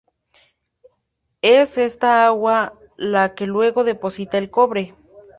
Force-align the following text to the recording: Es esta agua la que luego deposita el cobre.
Es 1.43 1.77
esta 1.77 2.25
agua 2.25 2.73
la 2.97 3.35
que 3.35 3.45
luego 3.45 3.83
deposita 3.83 4.39
el 4.39 4.49
cobre. 4.49 4.95